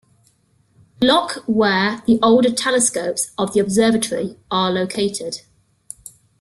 [0.99, 5.41] Locke where the older telescopes of the observatory are located.